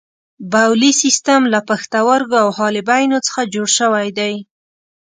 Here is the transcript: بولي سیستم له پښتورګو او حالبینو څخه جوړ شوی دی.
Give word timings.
بولي 0.51 0.91
سیستم 1.01 1.41
له 1.53 1.59
پښتورګو 1.69 2.35
او 2.43 2.49
حالبینو 2.57 3.17
څخه 3.27 3.41
جوړ 3.53 3.67
شوی 3.79 4.07
دی. 4.17 4.33